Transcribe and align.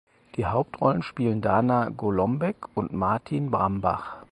Die 0.35 0.47
Hauptrollen 0.47 1.03
spielen 1.03 1.41
Dana 1.41 1.89
Golombek 1.89 2.55
und 2.75 2.91
Martin 2.91 3.51
Brambach. 3.51 4.17